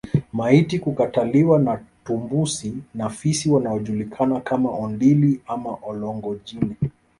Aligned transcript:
Maiti 0.33 0.79
kukataliwa 0.79 1.59
na 1.59 1.79
tumbusi 2.03 2.73
na 2.95 3.09
fisi 3.09 3.49
wanaojulikana 3.51 4.39
kama 4.39 4.71
Ondili 4.71 5.41
ama 5.47 5.77
Olngojine 5.83 6.75